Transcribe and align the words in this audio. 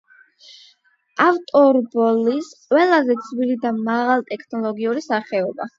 ავტორბოლის 1.25 2.49
ყველაზე 2.65 3.21
ძვირი 3.29 3.63
და 3.69 3.77
მაღალტექნოლოგიური 3.87 5.11
სახეობა. 5.13 5.67